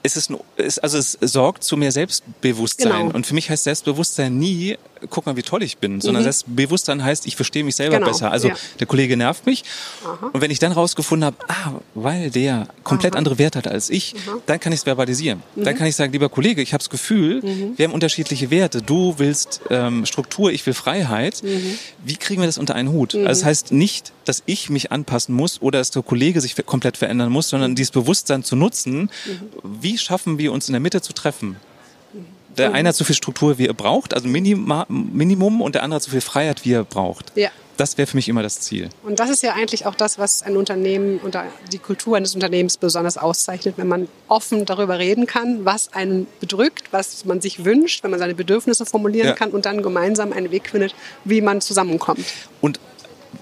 [0.04, 0.32] es ist,
[0.84, 3.08] also es sorgt zu mehr Selbstbewusstsein.
[3.08, 3.15] Genau.
[3.15, 4.78] Und für mich heißt Selbstbewusstsein nie,
[5.10, 6.25] guck mal, wie toll ich bin, sondern mhm.
[6.25, 8.12] Selbstbewusstsein heißt, ich verstehe mich selber genau.
[8.12, 8.31] besser.
[8.31, 8.55] Also ja.
[8.79, 9.63] der Kollege nervt mich.
[10.03, 10.29] Aha.
[10.34, 13.19] Und wenn ich dann rausgefunden habe, ah, weil der komplett Aha.
[13.19, 14.38] andere Werte hat als ich, Aha.
[14.45, 15.41] dann kann ich es verbalisieren.
[15.55, 15.63] Mhm.
[15.63, 17.73] Dann kann ich sagen, lieber Kollege, ich habe das Gefühl, mhm.
[17.77, 18.81] wir haben unterschiedliche Werte.
[18.81, 21.43] Du willst ähm, Struktur, ich will Freiheit.
[21.43, 21.77] Mhm.
[22.03, 23.15] Wie kriegen wir das unter einen Hut?
[23.15, 23.45] Also das mhm.
[23.45, 27.49] heißt nicht, dass ich mich anpassen muss oder dass der Kollege sich komplett verändern muss,
[27.49, 27.75] sondern mhm.
[27.75, 29.10] dieses Bewusstsein zu nutzen,
[29.63, 31.58] wie schaffen wir uns in der Mitte zu treffen?
[32.58, 35.98] Der eine hat so viel Struktur, wie er braucht, also Minima, Minimum, und der andere
[35.98, 37.32] hat so viel Freiheit, wie er braucht.
[37.36, 37.50] Ja.
[37.78, 38.89] Das wäre für mich immer das Ziel.
[39.04, 41.38] Und das ist ja eigentlich auch das, was ein Unternehmen und
[41.74, 46.86] die Kultur eines Unternehmens besonders auszeichnet, wenn man offen darüber reden kann, was einen bedrückt,
[46.91, 49.34] was man sich wünscht, wenn man seine Bedürfnisse formulieren ja.
[49.34, 52.26] kann und dann gemeinsam einen Weg findet, wie man zusammenkommt.
[52.62, 52.80] Und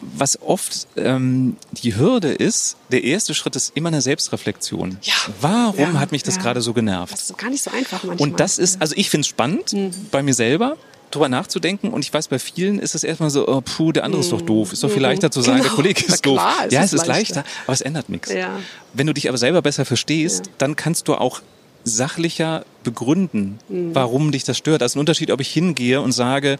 [0.01, 4.97] was oft ähm, die Hürde ist, der erste Schritt ist immer eine Selbstreflexion.
[5.01, 5.13] Ja.
[5.41, 6.41] Warum ja, hat mich das ja.
[6.41, 7.13] gerade so genervt?
[7.13, 8.29] Das ist gar nicht so einfach manchmal.
[8.29, 9.91] Und das ist, also ich finde es spannend mhm.
[10.11, 10.77] bei mir selber
[11.11, 14.21] drüber nachzudenken und ich weiß, bei vielen ist es erstmal so, oh, puh, der andere
[14.21, 14.73] ist doch doof.
[14.73, 15.03] Ist doch viel mhm.
[15.03, 15.69] leichter zu sagen, genau.
[15.69, 16.37] der Kollege ist doof.
[16.37, 17.41] Klar, ja, es ist leichter.
[17.41, 18.31] leichter, aber es ändert nichts.
[18.31, 18.59] Ja.
[18.93, 21.41] Wenn du dich aber selber besser verstehst, dann kannst du auch
[21.83, 23.93] sachlicher begründen, mhm.
[23.93, 24.81] warum dich das stört.
[24.81, 26.57] Also ein Unterschied, ob ich hingehe und sage,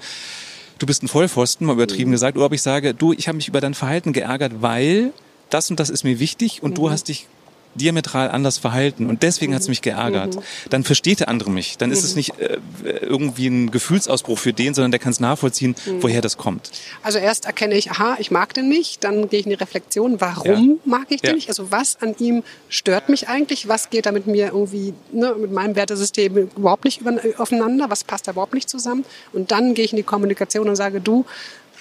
[0.83, 2.13] du bist ein Vollpfosten, mal übertrieben mhm.
[2.13, 5.13] gesagt, oder ob ich sage, du, ich habe mich über dein Verhalten geärgert, weil
[5.49, 6.75] das und das ist mir wichtig und mhm.
[6.75, 7.27] du hast dich
[7.75, 9.55] diametral anders verhalten und deswegen mhm.
[9.55, 10.35] hat es mich geärgert.
[10.35, 10.41] Mhm.
[10.69, 11.77] Dann versteht der andere mich.
[11.77, 12.05] Dann ist mhm.
[12.05, 12.57] es nicht äh,
[13.01, 16.03] irgendwie ein Gefühlsausbruch für den, sondern der kann es nachvollziehen, mhm.
[16.03, 16.71] woher das kommt.
[17.01, 20.21] Also erst erkenne ich, aha, ich mag den nicht, dann gehe ich in die Reflexion,
[20.21, 20.75] warum ja.
[20.85, 21.35] mag ich den ja.
[21.35, 21.49] nicht?
[21.49, 23.67] Also was an ihm stört mich eigentlich?
[23.67, 27.89] Was geht da mit mir irgendwie, ne, mit meinem Wertesystem überhaupt nicht über, aufeinander?
[27.89, 29.05] Was passt da überhaupt nicht zusammen?
[29.31, 31.25] Und dann gehe ich in die Kommunikation und sage, du,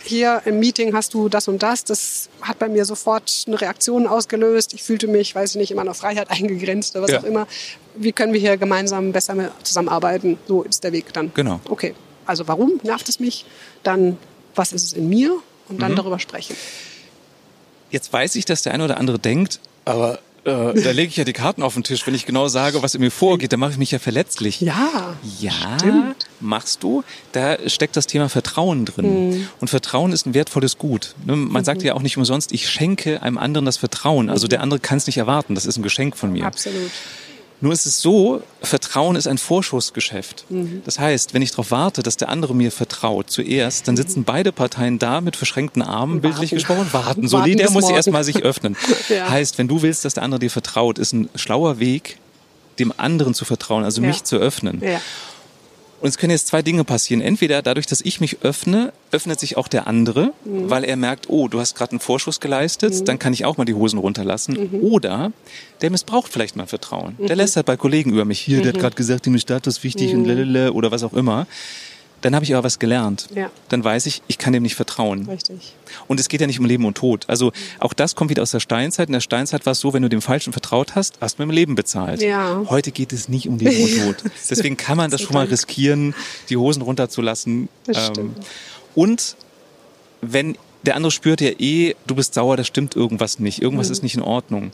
[0.04, 1.84] hier im Meeting hast du das und das.
[1.84, 4.74] Das hat bei mir sofort eine Reaktion ausgelöst.
[4.74, 7.20] Ich fühlte mich, weiß ich nicht, in meiner Freiheit eingegrenzt oder was ja.
[7.20, 7.46] auch immer.
[7.94, 10.38] Wie können wir hier gemeinsam besser zusammenarbeiten?
[10.46, 11.32] So ist der Weg dann.
[11.34, 11.60] Genau.
[11.68, 11.94] Okay.
[12.26, 13.44] Also warum nervt es mich?
[13.82, 14.16] Dann,
[14.54, 15.36] was ist es in mir?
[15.68, 15.96] Und dann mhm.
[15.96, 16.56] darüber sprechen.
[17.90, 20.50] Jetzt weiß ich, dass der eine oder andere denkt, aber äh,
[20.82, 23.00] da lege ich ja die Karten auf den Tisch, wenn ich genau sage, was in
[23.00, 24.60] mir vorgeht, dann mache ich mich ja verletzlich.
[24.60, 25.16] Ja.
[25.38, 26.21] Ja, stimmt.
[26.42, 27.04] Machst du.
[27.32, 29.30] Da steckt das Thema Vertrauen drin.
[29.30, 29.48] Mhm.
[29.60, 31.14] Und Vertrauen ist ein wertvolles Gut.
[31.24, 31.64] Ne, man mhm.
[31.64, 34.28] sagt ja auch nicht umsonst, ich schenke einem anderen das Vertrauen.
[34.28, 35.54] Also der andere kann es nicht erwarten.
[35.54, 36.44] Das ist ein Geschenk von mir.
[36.44, 36.90] Absolut.
[37.62, 40.46] Nur ist es so, Vertrauen ist ein Vorschussgeschäft.
[40.48, 40.82] Mhm.
[40.84, 44.50] Das heißt, wenn ich darauf warte, dass der andere mir vertraut zuerst, dann sitzen beide
[44.50, 46.20] Parteien da mit verschränkten Armen, warten.
[46.22, 47.28] bildlich gesprochen, warten.
[47.28, 48.76] So, warten der muss sich erstmal sich öffnen.
[49.08, 49.30] ja.
[49.30, 52.18] Heißt, wenn du willst, dass der andere dir vertraut, ist ein schlauer Weg,
[52.80, 54.08] dem anderen zu vertrauen, also ja.
[54.08, 54.82] mich zu öffnen.
[54.82, 55.00] Ja.
[56.02, 57.22] Und es können jetzt zwei Dinge passieren.
[57.22, 60.68] Entweder dadurch, dass ich mich öffne, öffnet sich auch der andere, mhm.
[60.68, 63.04] weil er merkt, oh, du hast gerade einen Vorschuss geleistet, mhm.
[63.04, 64.70] dann kann ich auch mal die Hosen runterlassen.
[64.72, 64.80] Mhm.
[64.80, 65.32] Oder
[65.80, 67.16] der missbraucht vielleicht mein Vertrauen.
[67.20, 68.80] Der lässt halt bei Kollegen über mich, hier, der hat mhm.
[68.80, 70.28] gerade gesagt, ist Status wichtig und mhm.
[70.28, 71.46] lalala oder was auch immer.
[72.22, 73.28] Dann habe ich aber was gelernt.
[73.34, 73.50] Ja.
[73.68, 75.28] Dann weiß ich, ich kann dem nicht vertrauen.
[75.28, 75.74] Richtig.
[76.06, 77.24] Und es geht ja nicht um Leben und Tod.
[77.28, 79.08] Also auch das kommt wieder aus der Steinzeit.
[79.08, 81.50] In der Steinzeit war es so, wenn du dem Falschen vertraut hast, hast du mit
[81.50, 82.22] dem Leben bezahlt.
[82.22, 82.64] Ja.
[82.68, 84.30] Heute geht es nicht um Leben und Tod.
[84.50, 86.14] Deswegen kann man das schon mal riskieren,
[86.48, 87.68] die Hosen runterzulassen.
[87.86, 88.46] Das ähm, stimmt.
[88.94, 89.36] Und
[90.20, 90.56] wenn
[90.86, 93.92] der andere spürt ja eh, du bist sauer, da stimmt irgendwas nicht, irgendwas mhm.
[93.92, 94.70] ist nicht in Ordnung.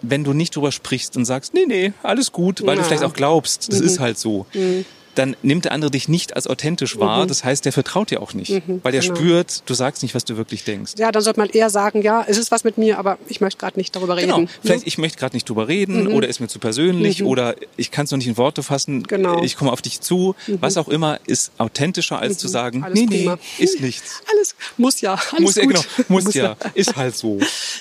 [0.00, 2.82] Wenn du nicht drüber sprichst und sagst, nee, nee, alles gut, weil ja.
[2.82, 3.86] du vielleicht auch glaubst, das mhm.
[3.86, 7.24] ist halt so, mhm dann nimmt der andere dich nicht als authentisch wahr.
[7.24, 7.28] Mhm.
[7.28, 9.16] Das heißt, der vertraut dir auch nicht, mhm, weil der genau.
[9.16, 10.92] spürt, du sagst nicht, was du wirklich denkst.
[10.98, 13.58] Ja, dann sollte man eher sagen, ja, es ist was mit mir, aber ich möchte
[13.58, 14.34] gerade nicht darüber reden.
[14.34, 14.50] Genau.
[14.62, 14.88] Vielleicht mhm.
[14.88, 16.14] ich möchte gerade nicht darüber reden mhm.
[16.14, 17.26] oder ist mir zu persönlich mhm.
[17.26, 19.02] oder ich kann es noch nicht in Worte fassen.
[19.04, 19.42] Genau.
[19.42, 20.34] Ich komme auf dich zu.
[20.46, 20.58] Mhm.
[20.60, 23.38] Was auch immer ist authentischer als zu sagen, alles nee, prima.
[23.58, 24.22] nee, ist nichts.
[24.30, 25.54] Alles muss ja, alles muss.
[25.56, 27.38] Ja, genau, muss, muss ja, ist halt so.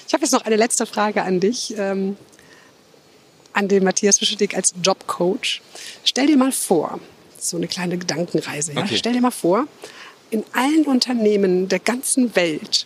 [0.08, 1.76] Ich habe jetzt noch eine letzte Frage an dich.
[1.78, 2.15] Ähm,
[3.56, 5.62] an den Matthias Fischedick als Jobcoach.
[6.04, 7.00] Stell dir mal vor,
[7.49, 8.73] so eine kleine Gedankenreise.
[8.73, 8.84] Ja?
[8.84, 8.97] Okay.
[8.97, 9.67] Stell dir mal vor,
[10.29, 12.86] in allen Unternehmen der ganzen Welt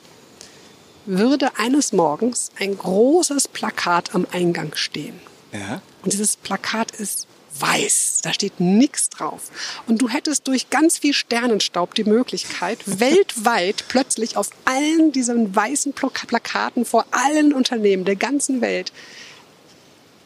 [1.05, 5.19] würde eines Morgens ein großes Plakat am Eingang stehen.
[5.51, 5.81] Ja.
[6.03, 7.27] Und dieses Plakat ist
[7.59, 8.21] weiß.
[8.23, 9.49] Da steht nichts drauf.
[9.87, 15.93] Und du hättest durch ganz viel Sternenstaub die Möglichkeit, weltweit plötzlich auf allen diesen weißen
[15.93, 18.91] Plak- Plakaten vor allen Unternehmen der ganzen Welt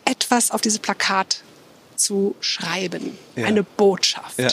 [0.06, 1.44] etwas auf dieses Plakat
[1.96, 3.18] zu schreiben.
[3.36, 3.46] Ja.
[3.46, 4.40] Eine Botschaft.
[4.40, 4.50] Ja.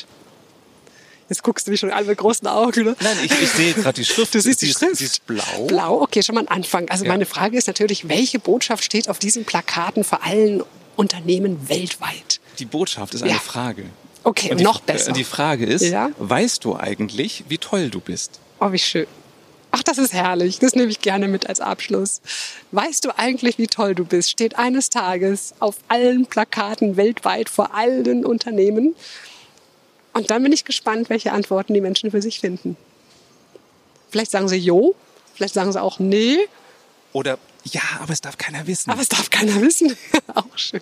[1.29, 2.85] Jetzt guckst du mich schon an mit großen Augen.
[2.87, 2.97] Ne?
[3.01, 4.35] Nein, ich, ich sehe gerade die Schrift.
[4.35, 4.97] Du siehst sie die ist, Schrift.
[4.97, 5.67] Sie ist blau.
[5.69, 6.89] Blau, okay, schon mal ein Anfang.
[6.89, 7.13] Also Ja.
[7.13, 10.63] meine Frage ist natürlich, welche Botschaft steht auf diesen Plakaten vor allen
[10.97, 12.41] Unternehmen weltweit?
[12.59, 13.39] Die Botschaft ist eine Ja.
[13.39, 13.85] Frage.
[14.25, 15.11] Okay, die, noch besser.
[15.11, 16.11] äh, Die Frage ist, Ja?
[16.19, 18.41] weißt du eigentlich, wie toll du bist?
[18.59, 19.07] Oh, wie schön.
[19.73, 20.59] Ach, das ist herrlich.
[20.59, 22.21] Das nehme ich gerne mit als Abschluss.
[22.73, 24.31] Weißt du eigentlich, wie toll du bist?
[24.31, 28.95] Steht eines Tages auf allen Plakaten weltweit vor allen Unternehmen.
[30.13, 32.77] Und dann bin ich gespannt, welche Antworten die Menschen für sich finden.
[34.11, 34.95] Vielleicht sagen sie Jo,
[35.35, 36.49] vielleicht sagen sie auch Nee,
[37.13, 38.91] Oder ja, aber es darf keiner wissen.
[38.91, 39.97] aber es darf keiner wissen.
[40.35, 40.81] auch schön.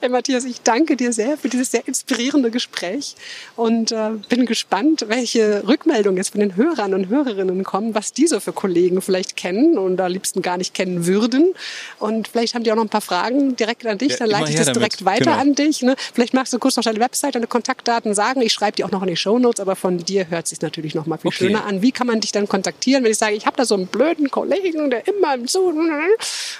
[0.00, 3.16] Hey, Matthias, ich danke dir sehr für dieses sehr inspirierende Gespräch
[3.56, 8.26] und äh, bin gespannt, welche Rückmeldungen jetzt von den Hörern und Hörerinnen kommen, was die
[8.26, 11.54] so für Kollegen vielleicht kennen und am liebsten gar nicht kennen würden.
[11.98, 14.50] Und vielleicht haben die auch noch ein paar Fragen direkt an dich, Ja, dann leite
[14.50, 15.04] ich das direkt damit.
[15.06, 15.38] weiter Genau.
[15.40, 15.82] an dich.
[15.82, 15.94] Ne?
[16.14, 18.42] Vielleicht magst du kurz noch deine Website, deine Kontaktdaten sagen.
[18.42, 21.06] Ich schreibe die auch noch in die Shownotes, aber von dir hört sich natürlich noch
[21.06, 21.36] mal viel Okay.
[21.46, 21.82] schöner an.
[21.82, 24.30] Wie kann man dich dann kontaktieren, wenn ich sage, ich habe da so einen blöden
[24.30, 25.70] Kollegen, der immer im Zoo...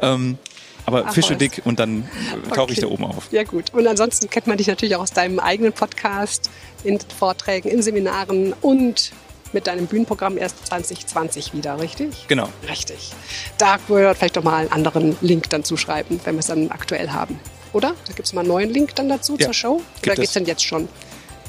[0.00, 0.38] Ähm,
[0.84, 2.86] aber Ach, Fischedick und dann äh, tauche ich Okay.
[2.86, 3.28] da oben auf.
[3.32, 3.72] Ja gut.
[3.74, 6.48] Und ansonsten kennt man dich natürlich auch aus deinem eigenen Podcast,
[6.84, 9.10] in Vorträgen, in Seminaren und
[9.52, 12.26] mit deinem Bühnenprogramm erst 2020 wieder, richtig?
[12.28, 12.48] Genau.
[12.68, 13.12] Richtig.
[13.58, 16.70] Da würde ich vielleicht doch mal einen anderen Link dann zuschreiben, wenn wir es dann
[16.70, 17.40] aktuell haben.
[17.72, 17.94] Oder?
[18.06, 19.82] Da gibt es mal einen neuen Link dann dazu Ja, zur Show?
[20.02, 20.18] Oder es.
[20.20, 20.88] geht's denn jetzt schon?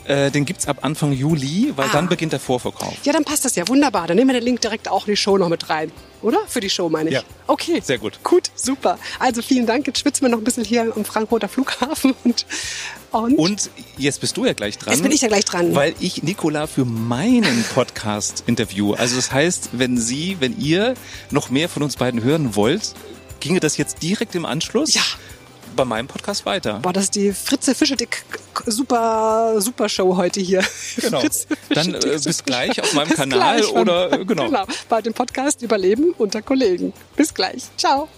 [0.08, 1.93] Äh, den gibt's ab Anfang Juli, weil Ah.
[1.93, 2.93] dann beginnt der Vorverkauf.
[3.04, 4.08] Ja, dann passt das ja wunderbar.
[4.08, 5.91] Dann nehmen wir den Link direkt auch in die Show noch mit rein.
[6.22, 6.39] Oder?
[6.48, 7.15] Für die Show meine ich.
[7.15, 7.24] Ja.
[7.46, 7.82] Okay.
[7.84, 8.20] Sehr gut.
[8.24, 8.98] Gut, super.
[9.20, 9.86] Also vielen Dank.
[9.86, 12.15] Jetzt schwitzen wir noch ein bisschen hier am Frankfurter Flughafen.
[12.24, 12.46] Und,
[13.12, 14.93] und, Und jetzt bist du ja gleich dran.
[14.93, 15.74] Jetzt bin ich ja gleich dran.
[15.76, 18.93] Weil ich Nicola für meinen Podcast interview.
[18.93, 20.93] Also das heißt, wenn Sie, wenn ihr
[21.32, 22.93] noch mehr von uns beiden hören wollt,
[23.39, 25.02] ginge das jetzt direkt im Anschluss Ja.
[25.78, 26.80] Bei meinem Podcast weiter.
[26.82, 28.26] Boah, das ist die Fritze Fischedick
[28.66, 30.63] super, super Show heute hier.
[30.98, 31.22] Genau.
[31.22, 32.82] Fritze Dann, äh, bis super gleich Show.
[32.82, 34.48] auf meinem Bis Kanal oder, äh, genau.
[34.48, 36.92] Genau, bei dem Podcast Überleben unter Kollegen.
[37.16, 37.63] Bis gleich.
[37.78, 38.10] Ciao.